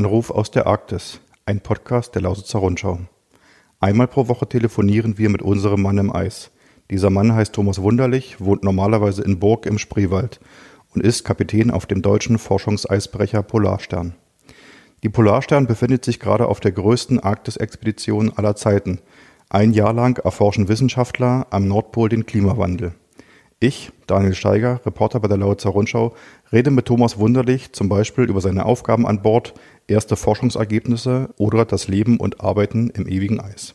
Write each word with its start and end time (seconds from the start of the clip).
Anruf 0.00 0.30
aus 0.30 0.50
der 0.50 0.66
Arktis, 0.66 1.20
ein 1.44 1.60
Podcast 1.60 2.14
der 2.14 2.22
Lausitzer 2.22 2.60
Rundschau. 2.60 3.00
Einmal 3.80 4.06
pro 4.06 4.28
Woche 4.28 4.48
telefonieren 4.48 5.18
wir 5.18 5.28
mit 5.28 5.42
unserem 5.42 5.82
Mann 5.82 5.98
im 5.98 6.10
Eis. 6.10 6.52
Dieser 6.90 7.10
Mann 7.10 7.34
heißt 7.34 7.52
Thomas 7.52 7.82
Wunderlich, 7.82 8.40
wohnt 8.40 8.64
normalerweise 8.64 9.22
in 9.22 9.38
Burg 9.38 9.66
im 9.66 9.78
Spreewald 9.78 10.40
und 10.94 11.04
ist 11.04 11.24
Kapitän 11.24 11.70
auf 11.70 11.84
dem 11.84 12.00
deutschen 12.00 12.38
Forschungseisbrecher 12.38 13.42
Polarstern. 13.42 14.14
Die 15.02 15.10
Polarstern 15.10 15.66
befindet 15.66 16.02
sich 16.06 16.18
gerade 16.18 16.48
auf 16.48 16.60
der 16.60 16.72
größten 16.72 17.20
Arktis-Expedition 17.20 18.32
aller 18.34 18.56
Zeiten. 18.56 19.00
Ein 19.50 19.74
Jahr 19.74 19.92
lang 19.92 20.16
erforschen 20.24 20.68
Wissenschaftler 20.68 21.46
am 21.50 21.68
Nordpol 21.68 22.08
den 22.08 22.24
Klimawandel. 22.24 22.94
Ich, 23.62 23.92
Daniel 24.06 24.34
Steiger, 24.34 24.80
Reporter 24.86 25.20
bei 25.20 25.28
der 25.28 25.36
Lausitzer 25.36 25.68
Rundschau, 25.68 26.14
rede 26.50 26.70
mit 26.70 26.86
Thomas 26.86 27.18
Wunderlich 27.18 27.74
zum 27.74 27.90
Beispiel 27.90 28.24
über 28.24 28.40
seine 28.40 28.64
Aufgaben 28.64 29.06
an 29.06 29.20
Bord, 29.20 29.52
erste 29.90 30.16
Forschungsergebnisse 30.16 31.34
oder 31.36 31.64
das 31.64 31.88
Leben 31.88 32.18
und 32.18 32.40
Arbeiten 32.40 32.90
im 32.90 33.06
ewigen 33.06 33.40
Eis. 33.40 33.74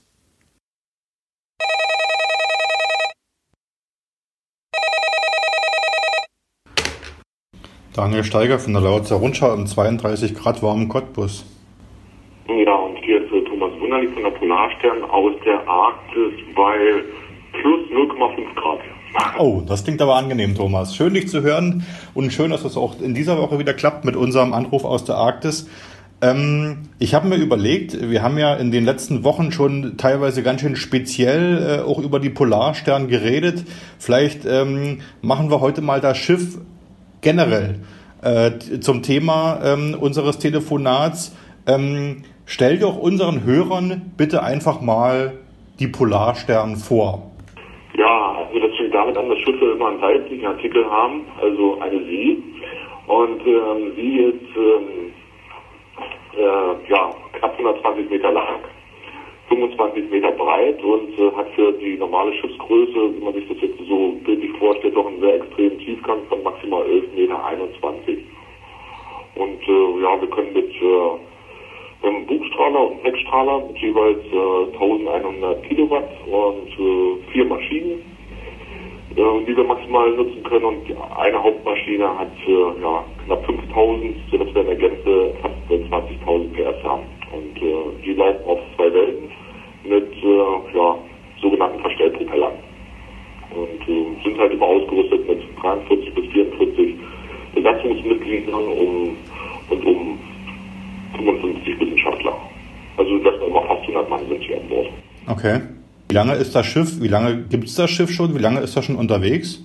Daniel 7.93 8.25
Steiger 8.25 8.59
von 8.59 8.73
der 8.73 8.81
Lausitzer 8.81 9.15
Rundschau 9.15 9.53
im 9.53 9.67
32 9.67 10.35
Grad 10.35 10.61
warmen 10.61 10.89
Cottbus. 10.89 11.45
Ja, 12.47 12.75
und 12.75 12.97
hier 12.97 13.23
ist 13.23 13.29
Thomas 13.47 13.71
Wunderlich 13.79 14.09
von 14.13 14.23
der 14.23 14.31
Polarstern 14.31 15.03
aus 15.05 15.33
der 15.45 15.65
Arktis 15.65 16.33
bei 16.53 17.03
plus 17.53 17.89
0,5 17.89 18.55
Grad. 18.55 18.79
Oh, 19.39 19.61
das 19.65 19.85
klingt 19.85 20.01
aber 20.01 20.15
angenehm, 20.15 20.55
Thomas. 20.55 20.93
Schön, 20.93 21.13
dich 21.13 21.29
zu 21.29 21.41
hören 21.41 21.85
und 22.13 22.33
schön, 22.33 22.51
dass 22.51 22.65
es 22.65 22.75
auch 22.75 22.99
in 22.99 23.13
dieser 23.13 23.37
Woche 23.37 23.59
wieder 23.59 23.73
klappt 23.73 24.03
mit 24.03 24.17
unserem 24.17 24.51
Anruf 24.51 24.83
aus 24.83 25.05
der 25.05 25.15
Arktis. 25.15 25.69
Ähm, 26.25 26.77
ich 26.97 27.13
habe 27.13 27.27
mir 27.27 27.35
überlegt, 27.35 28.09
wir 28.09 28.23
haben 28.23 28.37
ja 28.37 28.55
in 28.55 28.71
den 28.71 28.83
letzten 28.83 29.23
Wochen 29.23 29.51
schon 29.51 29.97
teilweise 29.97 30.41
ganz 30.41 30.61
schön 30.61 30.75
speziell 30.75 31.81
äh, 31.81 31.83
auch 31.83 31.99
über 31.99 32.19
die 32.19 32.31
Polarstern 32.31 33.07
geredet. 33.07 33.63
Vielleicht 33.99 34.45
ähm, 34.45 34.99
machen 35.21 35.51
wir 35.51 35.61
heute 35.61 35.81
mal 35.81 36.01
das 36.01 36.17
Schiff 36.17 36.57
generell 37.21 37.75
äh, 38.23 38.79
zum 38.79 39.03
Thema 39.03 39.59
ähm, 39.63 39.95
unseres 39.99 40.39
Telefonats. 40.39 41.35
Ähm, 41.67 42.23
stell 42.45 42.79
doch 42.79 42.97
unseren 42.97 43.43
Hörern 43.43 44.13
bitte 44.17 44.41
einfach 44.41 44.81
mal 44.81 45.33
die 45.79 45.87
Polarstern 45.87 46.75
vor. 46.77 47.31
Ja, 47.97 48.37
also 48.47 48.67
das 48.67 48.75
fängt 48.77 48.95
damit 48.95 49.15
an, 49.15 49.29
dass 49.29 49.37
Schiffe 49.39 49.73
immer 49.75 49.89
einen 49.89 49.99
seitlichen 49.99 50.47
Artikel 50.47 50.85
haben, 50.85 51.21
also 51.39 51.79
eine 51.81 51.99
Sie. 52.05 52.43
Und 53.07 53.41
ähm, 53.45 53.91
Sie 53.95 54.17
ist 54.17 54.57
ähm, 54.57 55.04
äh, 56.37 56.91
ja, 56.91 57.11
knapp 57.33 57.53
120 57.53 58.09
Meter 58.09 58.31
lang, 58.31 58.59
25 59.49 60.09
Meter 60.09 60.31
breit 60.31 60.83
und 60.83 61.17
äh, 61.17 61.31
hat 61.35 61.49
für 61.55 61.71
die 61.73 61.97
normale 61.97 62.33
Schiffsgröße, 62.33 63.15
wie 63.15 63.23
man 63.23 63.33
sich 63.33 63.47
das 63.47 63.57
jetzt 63.61 63.77
so 63.87 64.13
bildlich 64.25 64.51
vorstellt, 64.57 64.95
doch 64.95 65.07
einen 65.07 65.19
sehr 65.21 65.35
extremen 65.35 65.79
Tiefgang 65.79 66.19
von 66.29 66.43
maximal 66.43 66.85
11 66.85 67.13
Meter 67.15 67.45
21. 67.45 68.19
Und 69.35 69.61
äh, 69.67 70.01
ja, 70.01 70.21
wir 70.21 70.29
können 70.29 70.53
mit 70.53 70.71
äh, 70.81 72.07
einem 72.07 72.25
Bugstrahler 72.25 72.91
und 72.91 73.03
Heckstrahler 73.03 73.67
mit 73.67 73.77
jeweils 73.77 74.25
äh, 74.31 74.73
1100 74.73 75.63
Kilowatt 75.63 76.09
und 76.25 76.69
äh, 76.79 77.31
vier 77.31 77.45
Maschinen, 77.45 78.14
äh, 79.15 79.45
die 79.45 79.55
wir 79.55 79.63
maximal 79.63 80.11
nutzen 80.11 80.43
können. 80.43 80.65
Und 80.65 80.83
eine 81.17 81.41
Hauptmaschine 81.41 82.19
hat 82.19 82.31
äh, 82.47 82.81
ja, 82.81 83.03
knapp 83.25 83.45
5000, 83.45 84.15
sodass 84.31 84.53
wir 84.53 84.61
in 84.61 84.67
der 84.67 84.75
Gänze 84.75 85.33
fast 85.41 85.55
20.000 85.69 86.53
PS 86.53 86.83
haben. 86.83 87.03
Und 87.31 87.57
äh, 87.57 88.03
die 88.03 88.13
laufen 88.13 88.45
auf 88.45 88.59
zwei 88.75 88.93
Welten 88.93 89.29
mit 89.83 90.11
äh, 90.23 90.77
ja, 90.77 90.97
sogenannten 91.41 91.79
Verstellpropellern. 91.79 92.53
Und 93.51 93.81
äh, 93.87 94.23
sind 94.23 94.37
halt 94.37 94.51
immer 94.51 94.65
ausgerüstet 94.65 95.27
mit 95.27 95.41
43 95.61 96.13
bis 96.13 96.25
44 96.31 96.95
Besatzungsmitgliedern 97.55 98.53
um, 98.53 99.17
und 99.69 99.85
um 99.85 100.19
55 101.15 101.79
Wissenschaftler. 101.79 102.35
Also 102.97 103.17
das 103.19 103.35
immer 103.47 103.61
fast 103.61 103.81
100 103.81 104.09
Mann 104.09 104.27
sind 104.27 104.41
hier 104.43 104.57
an 104.57 104.67
Bord. 104.67 104.87
Okay. 105.27 105.59
Wie 106.09 106.14
lange 106.25 106.39
ist 106.39 106.55
das 106.55 106.65
Schiff, 106.65 107.01
wie 107.01 107.07
lange 107.07 107.43
gibt 107.49 107.65
es 107.65 107.75
das 107.75 107.89
Schiff 107.89 108.09
schon, 108.11 108.35
wie 108.35 108.41
lange 108.41 108.61
ist 108.61 108.75
das 108.75 108.85
schon 108.85 108.95
unterwegs? 108.95 109.63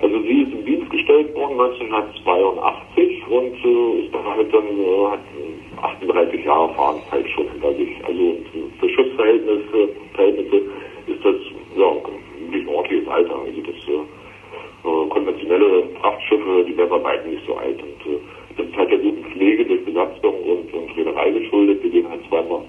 Also 0.00 0.20
sie 0.22 0.42
ist 0.42 0.52
in 0.52 0.64
Dienst 0.64 0.90
gestellt 0.90 1.34
worden 1.34 1.60
1982 1.60 3.26
und 3.28 3.54
äh, 3.64 4.04
ist 4.04 4.14
damit 4.14 4.52
dann 4.52 4.64
äh, 4.64 5.10
hat 5.10 5.20
38 6.00 6.44
Jahre 6.44 6.74
Fahrenzeit 6.74 7.28
schon 7.30 7.48
hinter 7.52 7.74
sich. 7.74 7.90
Also 8.04 8.36
für 8.80 8.88
Schiffsverhältnisse 8.88 9.88
Verhältnisse 10.14 10.56
ist 11.06 11.24
das 11.24 11.36
ja, 11.76 11.86
ein 11.86 12.68
ordentliches 12.68 13.08
Alter. 13.08 13.36
Also 13.46 13.60
das 13.60 13.76
äh, 13.88 15.08
konventionelle 15.08 15.84
Frachtschiffe, 16.00 16.64
die 16.66 16.76
werden 16.76 16.90
bei 16.90 17.02
weitem 17.02 17.30
nicht 17.32 17.46
so 17.46 17.54
alt. 17.56 17.80
Und 17.82 18.12
äh, 18.12 18.18
das 18.56 18.66
halt 18.76 18.90
der 18.90 18.98
guten 18.98 19.24
Pflege 19.32 19.64
durch 19.64 19.84
Besatzung 19.84 20.34
und, 20.42 20.72
und 20.72 20.96
Reederei 20.96 21.30
geschuldet. 21.30 21.82
Wir 21.82 21.90
gehen 21.90 22.08
halt 22.08 22.20
zweimal 22.28 22.62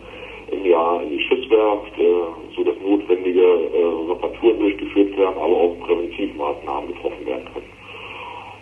im 0.51 0.65
Jahr 0.65 1.01
in 1.03 1.09
die 1.09 1.19
Schiffswerft, 1.21 1.97
äh, 1.97 2.55
so 2.55 2.63
dass 2.63 2.75
notwendige 2.81 3.41
äh, 3.41 4.11
Reparaturen 4.11 4.59
durchgeführt 4.59 5.17
werden, 5.17 5.35
aber 5.37 5.55
auch 5.55 5.75
Präventivmaßnahmen 5.85 6.93
getroffen 6.93 7.25
werden 7.25 7.47
können. 7.53 7.71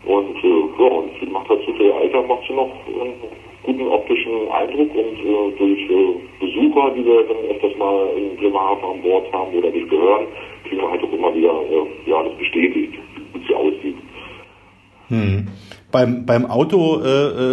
Und 0.06 0.38
äh, 0.38 0.82
ja, 0.82 0.90
und 0.90 1.12
sie 1.20 1.26
macht 1.28 1.50
dazu 1.50 1.74
für 1.74 1.84
ihr 1.84 1.96
Alter 1.96 2.22
macht 2.24 2.44
sie 2.48 2.54
noch 2.54 2.72
einen 2.88 3.14
guten 3.64 3.88
optischen 3.88 4.48
Eindruck 4.50 4.96
und 4.96 5.20
äh, 5.20 5.58
durch 5.58 5.90
äh, 5.90 6.16
Besucher, 6.40 6.92
die 6.96 7.06
wir 7.06 7.24
dann 7.24 7.38
öfters 7.50 7.78
mal 7.78 8.08
Bremerhaven 8.70 8.98
an 8.98 9.02
Bord 9.02 9.34
haben 9.34 9.54
oder 9.56 9.72
durch 9.72 9.88
Behörden, 9.90 10.28
kriegen 10.64 10.82
wir 10.82 10.92
halt 10.92 11.04
auch 11.04 11.14
immer 11.14 11.34
wieder 11.34 11.50
äh, 11.50 12.10
ja, 12.10 12.24
das 12.24 12.38
bestätigt, 12.38 12.94
wie 13.16 13.40
gut 13.40 13.48
sie 13.48 13.56
aussieht. 13.56 13.96
Hm. 15.08 15.48
Beim, 15.92 16.26
beim 16.26 16.46
Auto 16.46 17.02
äh, 17.02 17.08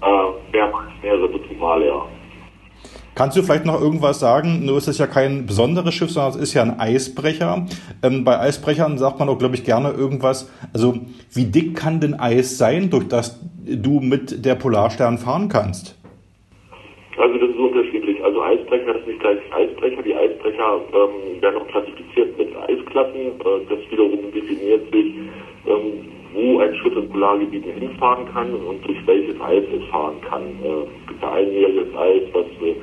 Äh, 0.00 0.06
mehrmals, 0.52 0.88
mehrere 1.02 1.28
Dutzend 1.28 1.60
Male, 1.60 1.86
ja. 1.86 2.02
Kannst 3.14 3.36
du 3.36 3.42
vielleicht 3.42 3.66
noch 3.66 3.80
irgendwas 3.80 4.20
sagen? 4.20 4.64
Nur 4.64 4.78
ist 4.78 4.88
es 4.88 4.98
ja 4.98 5.06
kein 5.06 5.44
besonderes 5.46 5.92
Schiff, 5.94 6.10
sondern 6.10 6.30
es 6.30 6.36
ist 6.36 6.54
ja 6.54 6.62
ein 6.62 6.78
Eisbrecher. 6.78 7.66
Ähm, 8.02 8.24
bei 8.24 8.38
Eisbrechern 8.38 8.98
sagt 8.98 9.18
man 9.18 9.28
auch, 9.28 9.38
glaube 9.38 9.56
ich, 9.56 9.64
gerne 9.64 9.90
irgendwas. 9.90 10.50
Also, 10.72 10.94
wie 11.32 11.44
dick 11.44 11.76
kann 11.76 12.00
denn 12.00 12.14
Eis 12.14 12.56
sein, 12.56 12.88
durch 12.88 13.08
das 13.08 13.40
du 13.66 14.00
mit 14.00 14.44
der 14.44 14.54
Polarstern 14.54 15.18
fahren 15.18 15.48
kannst? 15.48 15.98
Also, 17.18 17.38
das 17.38 17.50
ist 17.50 17.58
unterschiedlich. 17.58 18.22
Also, 18.24 18.42
Eisbrecher 18.42 18.96
ist 18.96 19.06
nicht 19.06 19.20
gleich 19.20 19.38
Eisbrecher. 19.52 20.02
Die 20.02 20.14
Eisbrecher 20.14 20.80
ähm, 20.94 21.42
werden 21.42 21.56
auch 21.56 21.68
klassifiziert 21.68 22.38
mit 22.38 22.56
Eisklassen. 22.56 23.20
Äh, 23.20 23.66
das 23.68 23.78
wiederum 23.90 24.32
definiert 24.32 24.90
sich, 24.92 25.14
ähm, 25.66 26.08
wo 26.32 26.60
ein 26.60 26.74
Schiff 26.76 26.96
in 26.96 27.10
Polargebieten 27.10 27.72
hinfahren 27.72 28.24
kann 28.32 28.54
und 28.54 28.86
durch 28.86 28.98
welches 29.06 29.38
Eis 29.40 29.64
es 29.76 29.84
fahren 29.90 30.20
kann. 30.28 30.42
Äh, 30.42 30.86
gibt 31.08 31.22
ja 31.22 31.32
einjähriges 31.32 31.94
Eis, 31.96 32.22
was 32.32 32.46
äh, 32.62 32.76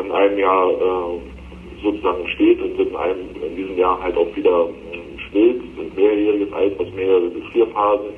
in 0.00 0.12
einem 0.12 0.38
Jahr 0.38 0.70
äh, 0.70 1.82
sozusagen 1.82 2.26
steht 2.28 2.60
und 2.62 2.78
in, 2.78 2.96
einem, 2.96 3.28
in 3.46 3.56
diesem 3.56 3.76
Jahr 3.78 4.00
halt 4.02 4.16
auch 4.16 4.34
wieder 4.34 4.68
äh, 4.92 5.20
schmilzt 5.28 5.78
und 5.78 5.96
mehrjähriges 5.96 6.52
Eis, 6.52 6.72
was 6.78 6.92
mehrere 6.94 7.30
Gefrierphasen 7.30 8.10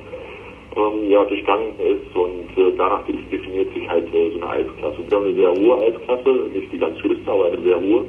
ähm, 0.75 1.09
ja, 1.09 1.23
durchgangen 1.25 1.73
ist 1.79 2.15
und 2.15 2.57
äh, 2.57 2.71
danach 2.77 3.03
definiert 3.05 3.73
sich 3.73 3.89
halt 3.89 4.13
äh, 4.13 4.31
so 4.31 4.37
eine 4.37 4.49
Eisklasse. 4.49 4.97
Wir 5.07 5.17
haben 5.17 5.25
eine 5.25 5.35
sehr 5.35 5.51
hohe 5.51 5.81
Eisklasse, 5.83 6.49
nicht 6.53 6.71
die 6.71 6.77
ganz 6.77 7.01
höchste, 7.01 7.31
aber 7.31 7.45
eine 7.47 7.61
sehr 7.61 7.79
hohe. 7.79 8.05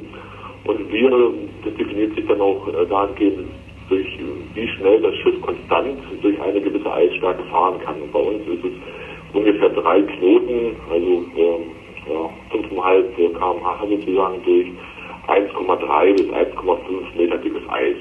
Und 0.65 0.91
wir, 0.91 1.33
das 1.65 1.73
definiert 1.75 2.15
sich 2.15 2.27
dann 2.27 2.41
auch 2.41 2.67
äh, 2.67 2.85
dahingehend 2.85 3.47
durch 3.89 4.19
wie 4.53 4.67
schnell 4.67 5.01
das 5.01 5.15
Schiff 5.17 5.41
konstant 5.41 5.97
durch 6.21 6.39
eine 6.41 6.61
gewisse 6.61 6.91
Eisstärke 6.93 7.43
fahren 7.45 7.79
kann. 7.79 7.99
Und 8.01 8.11
bei 8.11 8.19
uns 8.19 8.41
ist 8.47 8.63
es 8.63 8.71
ungefähr 9.33 9.69
drei 9.69 10.01
Knoten, 10.01 10.75
also 10.91 11.25
ähm, 11.35 11.71
ja, 12.09 12.29
5,5 12.51 13.15
km/h 13.15 13.87
sozusagen 13.87 14.43
durch 14.43 14.67
1,3 15.27 16.13
bis 16.13 16.27
1,5 16.27 17.17
Meter 17.17 17.37
dickes 17.37 17.69
Eis. 17.69 17.97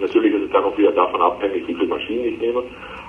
Natürlich 0.00 0.34
ist 0.34 0.44
es 0.44 0.50
dann 0.50 0.64
auch 0.64 0.76
wieder 0.78 0.92
davon 0.92 1.20
abhängig, 1.20 1.66
wie 1.66 1.74
viele 1.74 1.88
Maschinen 1.88 2.24
ich 2.24 2.38
nehme. 2.38 2.62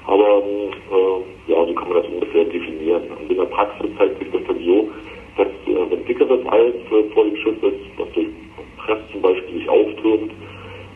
Aber 0.07 0.43
äh, 0.43 1.51
ja, 1.51 1.65
so 1.65 1.73
kann 1.73 1.89
man 1.89 2.01
das 2.01 2.11
ungefähr 2.11 2.45
definieren. 2.45 3.03
Und 3.19 3.31
in 3.31 3.37
der 3.37 3.45
Praxis 3.45 3.89
zeigt 3.97 4.19
sich 4.19 4.31
das 4.31 4.41
dann 4.47 4.59
so, 4.65 4.89
dass 5.37 5.47
äh, 5.47 5.89
wenn 5.89 6.05
dickeres 6.05 6.45
Eis 6.47 6.73
äh, 6.91 7.03
vor 7.13 7.23
dem 7.23 7.35
Schiff 7.37 7.63
ist, 7.63 7.79
was 7.97 8.11
durch 8.13 8.27
Press 8.77 8.99
zum 9.11 9.21
Beispiel 9.21 9.59
sich 9.59 9.69
auftürmt, 9.69 10.31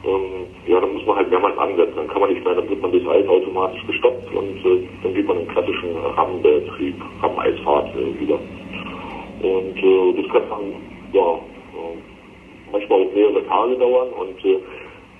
ähm, 0.05 0.45
ja, 0.67 0.79
dann 0.81 0.93
muss 0.93 1.05
man 1.05 1.17
halt 1.17 1.29
mehrmals 1.29 1.57
ansetzen. 1.57 1.95
Dann 1.95 2.07
kann 2.07 2.21
man 2.21 2.33
nicht 2.33 2.43
mehr, 2.43 2.55
dann 2.55 2.69
wird 2.69 2.81
man 2.81 2.91
das 2.91 3.07
Eis 3.07 3.27
automatisch 3.27 3.85
gestoppt 3.87 4.33
und 4.33 4.65
äh, 4.65 4.87
dann 5.03 5.13
geht 5.13 5.27
man 5.27 5.39
in 5.39 5.47
klassischen 5.47 5.95
Rammenbetrieb, 5.97 6.95
Rammeneisfahrt 7.21 7.95
äh, 7.95 8.23
über. 8.23 8.39
Und 9.45 9.77
äh, 9.77 10.21
das 10.21 10.31
kann 10.31 10.49
dann, 10.49 10.73
ja, 11.13 11.33
äh, 11.33 11.97
manchmal 12.71 13.01
auch 13.01 13.13
mehrere 13.13 13.45
Tage 13.45 13.75
dauern 13.75 14.09
und 14.09 14.43
äh, 14.43 14.57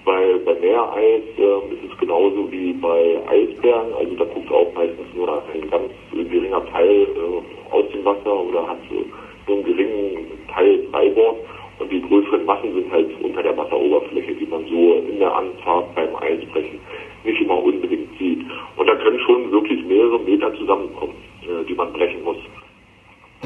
bei, 0.03 0.35
bei 0.45 0.53
Meereis 0.59 1.23
äh, 1.37 1.73
ist 1.73 1.91
es 1.91 1.97
genauso 1.99 2.51
wie 2.51 2.73
bei 2.73 3.19
Eisbären. 3.29 3.93
Also 3.93 4.15
da 4.15 4.25
guckt 4.25 4.51
auch 4.51 4.73
meistens 4.73 5.05
nur 5.15 5.43
ein 5.53 5.69
ganz 5.69 5.91
geringer 6.11 6.65
Teil 6.71 7.07
äh, 7.07 7.73
aus 7.73 7.85
dem 7.93 8.05
Wasser 8.05 8.39
oder 8.49 8.67
hat 8.67 8.77
so, 8.89 9.05
so 9.47 9.53
einen 9.53 9.63
geringen 9.63 10.27
Teil 10.53 10.87
Treibord. 10.91 11.37
Und 11.77 11.91
die 11.91 12.01
größeren 12.01 12.45
Massen 12.45 12.73
sind 12.73 12.91
halt 12.91 13.09
unter 13.21 13.43
der 13.43 13.57
Wasseroberfläche, 13.57 14.33
die 14.35 14.45
man 14.45 14.65
so 14.65 14.93
in 15.09 15.19
der 15.19 15.35
Anfahrt 15.35 15.93
beim 15.93 16.15
Eisbrechen 16.15 16.79
nicht 17.23 17.41
immer 17.41 17.61
unbedingt 17.61 18.17
sieht. 18.17 18.45
Und 18.77 18.87
da 18.87 18.95
können 18.95 19.19
schon 19.19 19.51
wirklich 19.51 19.83
mehrere 19.85 20.19
Meter 20.19 20.55
zusammenkommen, 20.55 21.15
äh, 21.43 21.65
die 21.67 21.75
man 21.75 21.91
brechen 21.93 22.23
muss. 22.23 22.37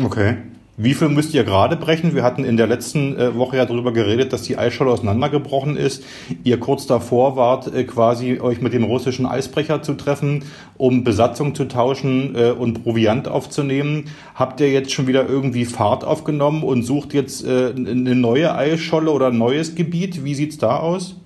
Okay. 0.05 0.35
Wie 0.81 0.93
viel 0.93 1.09
müsst 1.09 1.33
ihr 1.33 1.43
gerade 1.43 1.75
brechen? 1.75 2.15
Wir 2.15 2.23
hatten 2.23 2.45
in 2.45 2.55
der 2.55 2.65
letzten 2.65 3.17
äh, 3.17 3.35
Woche 3.35 3.57
ja 3.57 3.65
darüber 3.65 3.91
geredet, 3.91 4.31
dass 4.31 4.43
die 4.43 4.57
Eisscholle 4.57 4.91
auseinandergebrochen 4.91 5.75
ist. 5.75 6.05
Ihr 6.45 6.57
kurz 6.57 6.87
davor 6.87 7.35
wart, 7.35 7.67
äh, 7.75 7.83
quasi 7.83 8.39
euch 8.39 8.61
mit 8.61 8.71
dem 8.71 8.85
russischen 8.85 9.25
Eisbrecher 9.25 9.81
zu 9.81 9.95
treffen, 9.95 10.45
um 10.77 11.03
Besatzung 11.03 11.53
zu 11.53 11.65
tauschen 11.65 12.33
äh, 12.33 12.51
und 12.51 12.81
Proviant 12.81 13.27
aufzunehmen. 13.27 14.05
Habt 14.35 14.61
ihr 14.61 14.71
jetzt 14.71 14.93
schon 14.93 15.05
wieder 15.07 15.27
irgendwie 15.27 15.65
Fahrt 15.65 16.05
aufgenommen 16.05 16.63
und 16.63 16.83
sucht 16.83 17.13
jetzt 17.13 17.45
eine 17.45 18.15
neue 18.15 18.55
Eisscholle 18.55 19.11
oder 19.11 19.27
ein 19.27 19.37
neues 19.37 19.75
Gebiet? 19.75 20.23
Wie 20.23 20.33
sieht's 20.33 20.59
da 20.59 20.77
aus? 20.77 21.19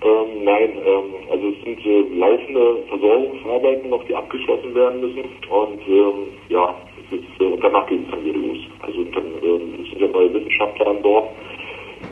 Ähm, 0.00 0.44
nein, 0.44 0.70
ähm, 0.70 1.14
es 1.23 1.23
sind 1.64 1.86
äh, 1.86 2.18
laufende 2.18 2.76
Versorgungsarbeiten 2.88 3.90
noch, 3.90 4.04
die 4.04 4.14
abgeschlossen 4.14 4.74
werden 4.74 5.00
müssen. 5.00 5.24
Und 5.48 5.80
ähm, 5.88 6.28
ja, 6.48 6.74
ist, 7.10 7.40
und 7.40 7.62
danach 7.62 7.86
ging 7.86 8.04
es 8.04 8.10
dann 8.10 8.24
wieder 8.24 8.38
los. 8.38 8.58
Also 8.80 9.04
dann 9.04 9.24
ähm, 9.42 9.86
sind 9.90 10.00
ja 10.00 10.08
neue 10.08 10.32
Wissenschaftler 10.34 10.86
an 10.88 11.02
Bord, 11.02 11.28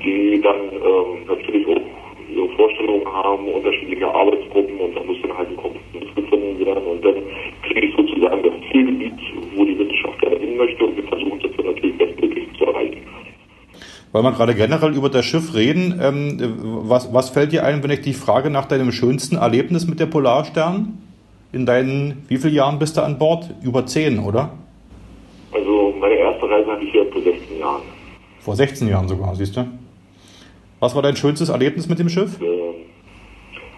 die 0.03 0.41
dann 0.41 0.61
ähm, 0.73 1.27
natürlich 1.29 1.67
auch 1.69 1.83
ihre 2.35 2.49
Vorstellungen 2.57 3.07
haben, 3.07 3.47
unterschiedliche 3.49 4.09
Arbeitsgruppen 4.15 4.79
und 4.79 4.97
dann 4.97 5.07
muss 5.07 5.21
dann 5.23 5.37
halt 5.37 5.51
ein 5.51 5.57
Kompromiss 5.57 6.15
gefunden 6.15 6.65
werden 6.65 6.85
und 6.85 7.05
dann 7.05 7.17
kriege 7.63 7.87
ich 7.87 7.95
sozusagen 7.95 8.43
das 8.43 8.53
Zielgebiet, 8.71 9.13
wo 9.55 9.65
die 9.65 9.79
Wissenschaftler 9.79 10.39
hin 10.39 10.57
möchte 10.57 10.87
und 10.87 10.97
wir 10.97 11.05
versuchen 11.05 11.41
das 11.43 11.53
dann 11.57 11.67
natürlich 11.67 11.99
bestmöglich 11.99 12.49
zu 12.57 12.65
erreichen. 12.65 13.12
Weil 14.13 14.23
wir 14.23 14.33
gerade 14.33 14.55
generell 14.55 14.95
über 14.95 15.09
das 15.09 15.25
Schiff 15.25 15.55
reden, 15.55 15.99
ähm, 16.03 16.37
was, 16.87 17.13
was 17.15 17.31
fällt 17.31 17.53
dir 17.53 17.65
ein, 17.65 17.83
wenn 17.83 17.91
ich 17.91 18.03
die 18.03 18.13
Frage 18.13 18.51
nach 18.51 18.67
deinem 18.67 18.93
schönsten 18.93 19.37
Erlebnis 19.37 19.89
mit 19.89 20.01
der 20.01 20.07
Polarstern? 20.07 20.99
In 21.53 21.65
deinen, 21.67 22.25
wie 22.29 22.37
vielen 22.37 22.55
Jahren 22.55 22.79
bist 22.79 22.97
du 22.97 23.03
an 23.03 23.19
Bord? 23.19 23.49
Über 23.63 23.87
zehn, 23.87 24.19
oder? 24.19 24.51
Also 25.53 25.95
meine 25.99 26.15
erste 26.15 26.49
Reise 26.49 26.71
hatte 26.71 26.85
ich 26.85 26.93
hier 26.93 27.07
vor 27.11 27.23
16 27.23 27.59
Jahren. 27.59 27.83
Vor 28.41 28.57
16 28.57 28.89
Jahren 28.89 29.09
sogar, 29.09 29.35
siehst 29.35 29.57
du? 29.57 29.67
Was 30.81 30.95
war 30.95 31.03
dein 31.03 31.17
schönstes 31.17 31.49
Erlebnis 31.49 31.89
mit 31.89 31.99
dem 31.99 32.09
Schiff? 32.09 32.39
Ähm, 32.41 32.75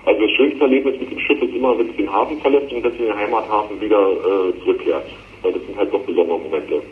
also 0.05 0.21
das 0.21 0.31
schönste 0.33 0.65
Erlebnis 0.65 0.99
mit 0.99 1.13
dem 1.13 1.19
Schiff 1.21 1.43
ist 1.43 1.55
immer, 1.55 1.79
wenn 1.79 1.91
es 1.91 1.97
den 1.97 2.13
Hafen 2.13 2.41
verlässt 2.41 2.73
und 2.73 2.85
dass 2.85 2.93
es 2.93 2.99
in 2.99 3.07
den 3.07 3.17
Heimathafen 3.17 3.81
wieder 3.81 4.11
äh, 4.11 4.61
zurückkehrt. 4.61 5.05
Weil 5.43 5.53
das 5.53 5.63
sind 5.65 5.77
halt 5.77 5.93
doch 5.93 6.01
besondere 6.01 6.39
Momente. 6.39 6.83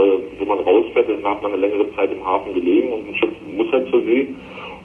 Äh, 0.00 0.40
wenn 0.40 0.48
man 0.48 0.58
rausfährt, 0.60 1.08
dann 1.08 1.24
hat 1.24 1.42
man 1.42 1.52
eine 1.52 1.60
längere 1.60 1.94
Zeit 1.94 2.12
im 2.12 2.24
Hafen 2.24 2.54
gelegen 2.54 2.92
und 2.92 3.08
ein 3.08 3.14
Schiff 3.16 3.30
muss 3.56 3.70
halt 3.72 3.88
zur 3.90 4.02
See. 4.02 4.28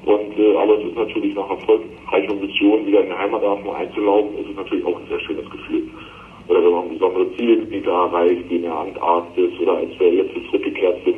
Und, 0.06 0.38
äh, 0.38 0.56
aber 0.58 0.78
es 0.78 0.86
ist 0.86 0.96
natürlich 0.96 1.36
nach 1.36 1.50
erfolgreicher 1.50 2.36
Mission 2.36 2.86
wieder 2.86 3.02
in 3.02 3.10
den 3.10 3.18
Heimathafen 3.18 3.70
einzulaufen, 3.70 4.38
ist 4.38 4.50
es 4.50 4.56
natürlich 4.56 4.86
auch 4.86 5.00
ein 5.00 5.08
sehr 5.10 5.20
schönes 5.22 5.50
Gefühl 5.50 5.90
oder 6.48 6.64
wenn 6.64 6.72
man 6.72 6.90
besondere 6.90 7.36
Zielgebiete 7.36 7.90
erreicht, 7.90 8.50
wie 8.50 8.56
in 8.58 8.62
der 8.64 8.76
Antarktis 8.76 9.52
oder 9.62 9.78
als 9.78 10.00
wir 10.00 10.14
jetzt 10.14 10.34
zurückgekehrt 10.50 10.98
sind, 11.04 11.18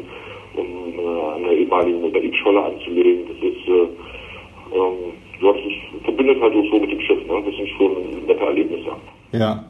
um 0.56 1.00
äh, 1.00 1.36
an 1.36 1.44
der 1.44 1.52
ehemaligen 1.54 2.02
Mosaikscholle 2.02 2.64
anzulegen. 2.64 3.28
Das 3.28 3.38
ist, 3.38 3.68
äh, 3.68 4.78
ähm, 4.78 5.14
das 5.42 5.56
ist, 5.58 6.06
verbindet 6.06 6.42
halt 6.42 6.56
auch 6.56 6.72
so 6.72 6.80
mit 6.80 6.92
dem 6.92 7.02
Schiff. 7.02 7.20
Ne? 7.28 7.44
Das 7.46 7.56
sind 7.56 7.70
schon 7.78 8.26
nette 8.26 8.44
Erlebnisse. 8.46 8.92
Ja. 9.34 9.66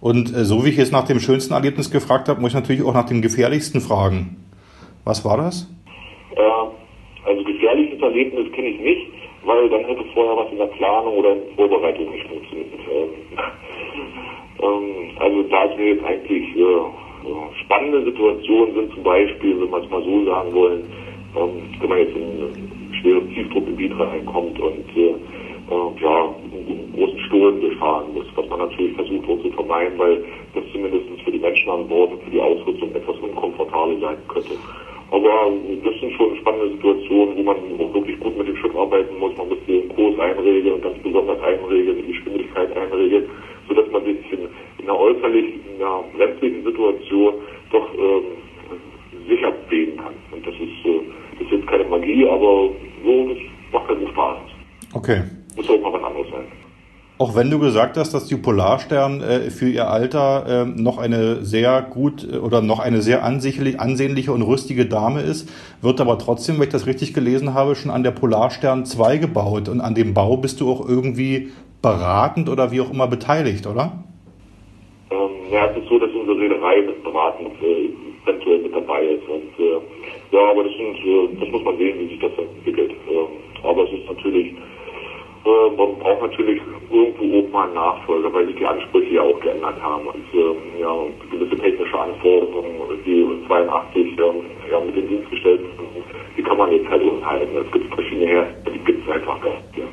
Und 0.00 0.32
äh, 0.34 0.44
so 0.44 0.64
wie 0.64 0.70
ich 0.70 0.76
jetzt 0.76 0.92
nach 0.92 1.06
dem 1.06 1.18
schönsten 1.18 1.54
Erlebnis 1.54 1.90
gefragt 1.90 2.28
habe, 2.28 2.40
muss 2.40 2.50
ich 2.50 2.54
natürlich 2.54 2.82
auch 2.84 2.94
nach 2.94 3.06
dem 3.06 3.20
gefährlichsten 3.20 3.80
fragen. 3.80 4.36
Was 5.04 5.24
war 5.24 5.36
das? 5.36 5.68
Äh, 6.36 7.28
also 7.28 7.44
gefährlichstes 7.44 8.00
Erlebnis 8.00 8.52
kenne 8.52 8.68
ich 8.68 8.80
nicht, 8.80 9.06
weil 9.44 9.68
dann 9.70 9.84
hätte 9.84 10.04
vorher 10.14 10.36
was 10.36 10.52
in 10.52 10.58
der 10.58 10.66
Planung 10.66 11.16
oder 11.16 11.32
in 11.32 11.40
der 11.46 11.56
Vorbereitung 11.56 12.10
nicht 12.12 12.28
funktioniert. 12.28 12.68
Ähm, 12.92 13.08
ähm, 14.62 15.16
also 15.18 15.42
da 15.44 15.64
es 15.64 15.76
mir 15.76 15.94
jetzt 15.94 16.04
eigentlich 16.04 16.56
äh, 16.56 17.64
spannende 17.64 18.04
Situationen 18.04 18.74
sind, 18.74 18.94
zum 18.94 19.02
Beispiel, 19.02 19.60
wenn 19.60 19.70
wir 19.70 19.82
es 19.82 19.90
mal 19.90 20.02
so 20.02 20.24
sagen 20.24 20.54
wollen, 20.54 20.82
ähm, 21.36 21.62
wenn 21.80 21.88
man 21.88 21.98
jetzt 21.98 22.16
in 22.16 22.22
ein 22.22 22.94
schweres 23.00 23.24
Tiefdruckgebiet 23.34 23.98
reinkommt 23.98 24.60
und 24.60 24.96
äh, 24.96 25.14
ja, 26.00 26.34
Sturm 27.28 27.60
befahren 27.60 28.12
muss, 28.14 28.26
was 28.34 28.48
man 28.48 28.58
natürlich 28.58 28.96
versucht 28.96 29.28
auch 29.28 29.42
zu 29.42 29.50
vermeiden, 29.52 29.98
weil 29.98 30.24
das 30.54 30.64
zumindest 30.72 31.04
für 31.24 31.30
die 31.30 31.38
Menschen 31.38 31.70
an 31.70 31.86
Bord 31.88 32.12
und 32.12 32.22
für 32.22 32.30
die 32.30 32.40
Ausrüstung 32.40 32.94
etwas 32.94 33.16
unkomfortabel 33.18 34.00
sein 34.00 34.16
könnte. 34.28 34.54
Aber 35.10 35.52
das 35.84 35.94
sind 36.00 36.12
schon 36.14 36.36
spannende 36.36 36.74
Situationen, 36.76 37.36
wo 37.38 37.42
man 37.42 37.94
wirklich 37.94 38.20
gut 38.20 38.36
mit 38.36 38.48
dem 38.48 38.56
Schiff 38.56 38.76
arbeiten 38.76 39.18
muss. 39.18 39.36
Man 39.38 39.48
muss 39.48 39.58
den 39.66 39.88
Kurs 39.94 40.18
einregeln 40.18 40.74
und 40.74 40.82
ganz 40.82 40.98
besonders 40.98 41.40
einregeln, 41.40 41.96
die 41.96 42.12
Geschwindigkeit 42.12 42.76
einregeln 42.76 43.24
sodass 43.68 43.90
man 43.92 44.04
sich 44.04 44.16
in, 44.32 44.48
in 44.78 44.84
einer 44.84 44.98
äußerlich, 44.98 45.54
in 45.66 45.82
einer 45.82 46.02
brenzlichen 46.16 46.64
Situation 46.64 47.34
doch 47.70 47.88
ähm, 47.94 48.24
sicher 49.28 49.52
bewegen 49.52 49.96
kann. 49.98 50.14
Und 50.32 50.46
das 50.46 50.54
ist, 50.54 50.86
äh, 50.86 51.00
das 51.32 51.42
ist 51.42 51.52
jetzt 51.52 51.66
keine 51.66 51.84
Magie, 51.84 52.26
aber 52.26 52.70
so, 53.04 53.28
das 53.28 53.38
macht 53.72 53.88
halt 53.88 54.08
Spaß. 54.08 54.38
Okay. 54.94 55.22
Muss 55.56 55.70
auch 55.70 55.80
mal 55.80 55.92
was 55.92 56.02
anderes 56.02 56.30
sein. 56.30 56.46
Auch 57.20 57.34
wenn 57.34 57.50
du 57.50 57.58
gesagt 57.58 57.96
hast, 57.96 58.14
dass 58.14 58.26
die 58.26 58.36
Polarstern 58.36 59.20
äh, 59.20 59.50
für 59.50 59.68
ihr 59.68 59.90
Alter 59.90 60.46
äh, 60.46 60.80
noch 60.80 60.98
eine 60.98 61.44
sehr 61.44 61.82
gut 61.82 62.24
äh, 62.24 62.36
oder 62.36 62.62
noch 62.62 62.78
eine 62.78 63.02
sehr 63.02 63.24
ansehnliche 63.24 64.32
und 64.32 64.42
rüstige 64.42 64.86
Dame 64.86 65.22
ist, 65.22 65.52
wird 65.82 66.00
aber 66.00 66.18
trotzdem, 66.18 66.56
wenn 66.56 66.64
ich 66.64 66.68
das 66.68 66.86
richtig 66.86 67.14
gelesen 67.14 67.54
habe, 67.54 67.74
schon 67.74 67.90
an 67.90 68.04
der 68.04 68.12
Polarstern 68.12 68.86
2 68.86 69.16
gebaut. 69.16 69.68
Und 69.68 69.80
an 69.80 69.96
dem 69.96 70.14
Bau 70.14 70.36
bist 70.36 70.60
du 70.60 70.70
auch 70.70 70.88
irgendwie 70.88 71.48
beratend 71.82 72.48
oder 72.48 72.70
wie 72.70 72.80
auch 72.80 72.90
immer 72.92 73.08
beteiligt, 73.08 73.66
oder? 73.66 73.92
Ähm, 75.10 75.52
ja, 75.52 75.66
es 75.66 75.82
ist 75.82 75.88
so, 75.88 75.98
dass 75.98 76.10
unsere 76.12 76.38
Reederei 76.38 76.82
beratend 77.02 77.50
äh, 77.60 77.90
eventuell 78.24 78.62
mit 78.62 78.72
dabei 78.72 79.02
ist. 79.02 79.28
Und 79.28 79.58
äh, 79.58 79.80
ja, 80.30 80.50
aber 80.52 80.62
das, 80.62 80.72
sind, 80.72 80.96
äh, 80.98 81.40
das 81.40 81.48
muss 81.50 81.64
man 81.64 81.78
sehen, 81.78 81.98
wie 81.98 82.08
sich 82.10 82.20
das 82.20 82.30
entwickelt. 82.38 82.92
Ähm, 83.10 83.26
aber 83.64 83.82
es 83.84 83.92
ist 83.98 84.06
natürlich, 84.06 84.54
äh, 85.48 85.76
man 85.76 85.98
braucht 85.98 86.22
natürlich 86.22 86.60
irgendwo 86.90 87.38
auch 87.38 87.52
mal 87.52 87.64
einen 87.64 87.74
Nachfolger, 87.74 88.32
weil 88.32 88.46
sich 88.46 88.56
die 88.56 88.66
Ansprüche 88.66 89.14
ja 89.14 89.22
auch 89.22 89.40
geändert 89.40 89.80
haben. 89.80 90.06
Und 90.06 90.24
ähm, 90.34 90.56
ja, 90.78 90.94
gewisse 91.30 91.56
technische 91.56 91.98
Anforderungen, 91.98 93.00
die 93.06 93.26
82 93.46 93.96
ähm, 93.96 94.16
ja, 94.70 94.80
mit 94.80 94.96
den 94.96 95.08
Dienst 95.08 95.30
gestellt 95.30 95.60
sind, 95.60 96.04
die 96.36 96.42
kann 96.42 96.58
man 96.58 96.72
jetzt 96.72 96.88
halt 96.88 97.02
unhalten. 97.02 97.56
Es 97.56 97.72
gibt 97.72 97.94
verschiedene 97.94 98.26
Hersteller, 98.26 98.76
die 98.76 98.84
gibt 98.84 99.06
es 99.06 99.14
einfach 99.14 99.40
gar 99.40 99.54
nicht. 99.54 99.78
Ja. 99.78 99.84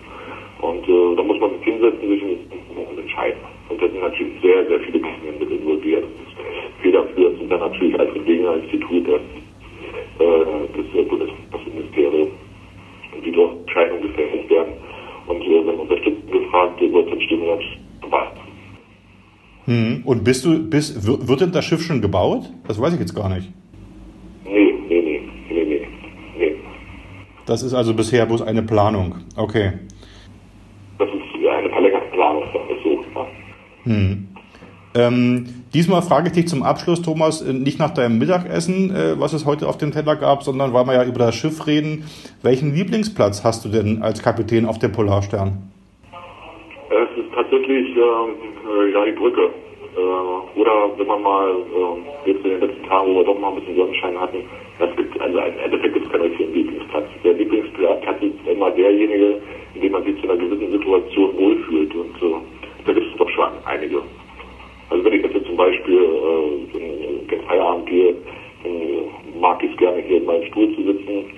Und 0.67 0.87
äh, 0.87 1.15
da 1.15 1.23
muss 1.23 1.39
man 1.39 1.51
sich 1.51 1.63
hinsetzen, 1.63 2.09
sich 2.09 2.23
und 2.23 2.99
entscheiden. 2.99 3.39
Und 3.69 3.81
da 3.81 3.87
sind 3.87 4.01
natürlich 4.01 4.41
sehr, 4.41 4.65
sehr 4.67 4.79
viele 4.79 4.99
Dinge 4.99 5.55
involviert. 5.55 6.05
Federführend 6.81 7.39
sind 7.39 7.51
dann 7.51 7.59
natürlich 7.59 7.99
als 7.99 8.13
Dinge-Institut 8.13 9.07
das, 9.07 9.21
äh, 10.19 10.45
das 10.75 11.07
Bundesministerium, 11.07 12.29
die 13.23 13.31
dort 13.31 13.59
Entscheidungen 13.59 14.01
gefällt 14.03 14.49
werden. 14.49 14.73
Und 15.27 15.41
äh, 15.41 15.67
wenn 15.67 15.75
Unterstützung 15.75 16.31
gefragt 16.31 16.79
wird, 16.79 17.11
dann 17.11 17.21
stimmen 17.21 17.43
wir 17.43 17.59
dabei. 18.01 18.27
Hm. 19.65 20.03
Und 20.05 20.14
bist 20.25 20.43
du, 20.43 20.69
bist, 20.69 21.07
wird 21.07 21.39
denn 21.39 21.53
das 21.53 21.63
Schiff 21.63 21.81
schon 21.81 22.01
gebaut? 22.01 22.49
Das 22.67 22.81
weiß 22.81 22.93
ich 22.93 22.99
jetzt 22.99 23.15
gar 23.15 23.29
nicht. 23.29 23.49
Nee, 24.43 24.73
nee, 24.89 25.01
nee, 25.01 25.21
nee, 25.49 25.63
nee, 25.63 25.87
nee. 26.37 26.55
Das 27.45 27.63
ist 27.63 27.73
also 27.73 27.93
bisher 27.93 28.25
bloß 28.25 28.41
eine 28.41 28.63
Planung. 28.63 29.15
Okay. 29.37 29.71
Das 30.99 31.07
ist 31.07 31.47
eine 31.49 31.69
verlängerte 31.69 32.07
Planung, 32.11 32.43
das 32.51 32.83
so. 32.83 33.05
Hm. 33.83 34.27
Ähm, 34.95 35.45
Diesmal 35.75 36.01
frage 36.01 36.27
ich 36.27 36.33
dich 36.33 36.47
zum 36.47 36.63
Abschluss, 36.63 37.01
Thomas, 37.01 37.41
äh, 37.41 37.51
nicht 37.51 37.79
nach 37.79 37.93
deinem 37.93 38.17
Mittagessen, 38.17 38.95
äh, 38.95 39.19
was 39.19 39.33
es 39.33 39.45
heute 39.45 39.67
auf 39.67 39.77
dem 39.77 39.91
Teller 39.91 40.15
gab, 40.15 40.43
sondern 40.43 40.73
weil 40.73 40.85
wir 40.85 40.93
ja 40.93 41.03
über 41.03 41.19
das 41.19 41.35
Schiff 41.35 41.67
reden. 41.67 42.05
Welchen 42.43 42.73
Lieblingsplatz 42.73 43.43
hast 43.43 43.65
du 43.65 43.69
denn 43.69 44.01
als 44.01 44.23
Kapitän 44.23 44.65
auf 44.65 44.79
dem 44.79 44.93
Polarstern? 44.93 45.69
Es 46.89 47.17
ist 47.19 47.29
tatsächlich 47.35 47.89
äh, 47.89 48.93
ja, 48.93 49.03
die 49.03 49.11
Brücke. 49.11 49.49
Äh, 49.95 50.59
oder 50.59 50.91
wenn 50.97 51.07
man 51.07 51.21
mal 51.21 51.49
äh, 51.51 52.29
jetzt 52.29 52.43
in 52.43 52.51
den 52.51 52.59
letzten 52.61 52.83
Tagen, 52.83 53.11
wo 53.11 53.19
wir 53.19 53.23
doch 53.23 53.39
mal 53.39 53.49
ein 53.49 53.55
bisschen 53.55 53.77
Sonnenschein 53.77 54.19
hatten, 54.19 54.43
das 54.77 54.95
gibt, 54.97 55.19
also 55.21 55.37
im 55.39 55.59
Endeffekt 55.63 55.93
gibt 55.93 56.05
es 56.05 56.11
keinen 56.11 56.23
richtigen 56.23 56.53
Lieblingsplatz. 56.53 57.05
Der 57.23 57.33
Lieblingsplatz 57.33 58.21
ist 58.21 58.47
immer 58.47 58.71
derjenige, 58.71 59.41
in 59.73 59.81
dem 59.81 59.91
man 59.93 60.03
sich 60.03 60.19
zu 60.19 60.29
einer 60.29 60.37
gewissen 60.37 60.71
Situation 60.71 61.37
wohlfühlt. 61.37 61.95
Und 61.95 62.15
äh, 62.21 62.35
da 62.85 62.93
gibt 62.93 63.07
es 63.11 63.17
doch 63.17 63.29
schon 63.29 63.49
einige. 63.65 64.01
Also 64.89 65.03
wenn 65.03 65.13
ich 65.13 65.23
jetzt 65.23 65.45
zum 65.45 65.55
Beispiel 65.55 66.03
äh, 66.03 66.77
in 66.77 67.27
den 67.27 67.41
Feierabend 67.47 67.85
gehe, 67.87 68.15
dann 68.63 69.39
mag 69.39 69.63
ich 69.63 69.71
es 69.71 69.77
gerne 69.77 70.01
hier 70.01 70.17
in 70.17 70.25
meinem 70.25 70.43
Stuhl 70.45 70.75
zu 70.75 70.83
sitzen. 70.83 71.31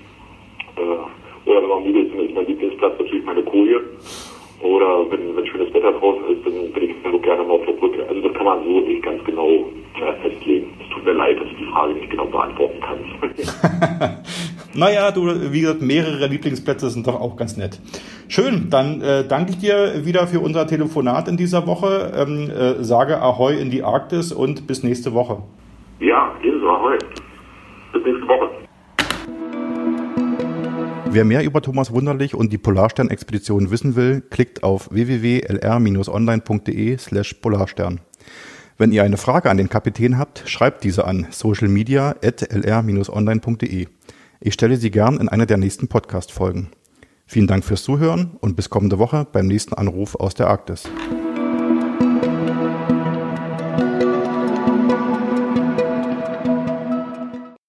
Äh, 0.77 1.49
oder 1.49 1.61
wenn 1.61 1.69
man 1.69 1.83
müde 1.83 1.99
ist, 2.01 2.13
ist 2.13 2.35
mein 2.35 2.47
Lieblingsplatz 2.47 2.99
natürlich 2.99 3.23
meine 3.23 3.43
Koje. 3.43 3.81
Oder 4.61 5.11
wenn 5.11 5.26
schönes 5.49 5.73
Wetter 5.73 5.91
draußen 5.91 6.23
ist, 6.27 6.45
dann 6.45 6.71
bin 6.71 6.83
ich 6.83 6.95
so 7.11 7.19
gerne 7.19 7.43
mal 7.43 7.53
auf 7.53 7.65
der 7.65 7.73
Brücke. 7.73 8.05
Also 8.07 8.21
das 8.21 8.33
kann 8.33 8.45
man 8.45 8.63
so 8.63 8.79
nicht 8.81 9.03
ganz 9.03 9.23
genau 9.23 9.47
äh, 9.47 10.13
festlegen. 10.21 10.73
Es 10.81 10.93
tut 10.93 11.05
mir 11.05 11.13
leid, 11.13 11.39
dass 11.39 11.47
ich 11.47 11.57
die 11.57 11.65
Frage 11.65 11.93
nicht 11.93 12.09
genau 12.09 12.25
beantworten 12.25 12.79
kann. 12.81 12.97
naja, 14.73 15.11
du, 15.11 15.51
wie 15.51 15.61
gesagt, 15.61 15.81
mehrere 15.81 16.27
Lieblingsplätze 16.27 16.89
sind 16.89 17.07
doch 17.07 17.19
auch 17.19 17.35
ganz 17.35 17.57
nett. 17.57 17.79
Schön, 18.27 18.69
dann 18.69 19.01
äh, 19.01 19.27
danke 19.27 19.51
ich 19.51 19.59
dir 19.59 20.05
wieder 20.05 20.27
für 20.27 20.39
unser 20.39 20.67
Telefonat 20.67 21.27
in 21.27 21.37
dieser 21.37 21.65
Woche. 21.67 22.11
Ähm, 22.15 22.49
äh, 22.49 22.83
sage 22.83 23.21
Ahoi 23.21 23.55
in 23.55 23.71
die 23.71 23.83
Arktis 23.83 24.31
und 24.31 24.67
bis 24.67 24.83
nächste 24.83 25.13
Woche. 25.13 25.43
Ja, 25.99 26.35
ebenso 26.43 26.67
Ahoi. 26.69 26.97
Bis 27.93 28.03
nächste 28.03 28.27
Woche. 28.27 28.66
Wer 31.09 31.23
mehr 31.25 31.43
über 31.43 31.61
Thomas 31.61 31.91
Wunderlich 31.91 32.33
und 32.35 32.51
die 32.51 32.57
Polarstern-Expedition 32.57 33.71
wissen 33.71 33.95
will, 33.95 34.19
klickt 34.21 34.63
auf 34.63 34.89
www.lr-online.de 34.91 36.97
slash 36.97 37.35
polarstern. 37.35 38.01
Wenn 38.77 38.91
ihr 38.91 39.03
eine 39.03 39.15
Frage 39.17 39.49
an 39.49 39.55
den 39.57 39.69
Kapitän 39.69 40.17
habt, 40.17 40.43
schreibt 40.45 40.83
diese 40.83 41.05
an 41.05 41.27
socialmedia.lr-online.de. 41.31 43.87
Ich 44.39 44.53
stelle 44.53 44.77
sie 44.77 44.91
gern 44.91 45.17
in 45.17 45.29
einer 45.29 45.47
der 45.47 45.57
nächsten 45.57 45.87
Podcast-Folgen. 45.87 46.69
Vielen 47.25 47.47
Dank 47.47 47.65
fürs 47.65 47.81
Zuhören 47.83 48.37
und 48.39 48.55
bis 48.55 48.69
kommende 48.69 48.99
Woche 48.99 49.25
beim 49.31 49.47
nächsten 49.47 49.73
Anruf 49.73 50.13
aus 50.15 50.35
der 50.35 50.47
Arktis. 50.47 50.83